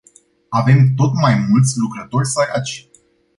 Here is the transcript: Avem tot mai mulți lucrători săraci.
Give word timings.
Avem 0.51 0.89
tot 0.95 1.13
mai 1.15 1.35
mulți 1.49 1.77
lucrători 1.77 2.27
săraci. 2.27 2.87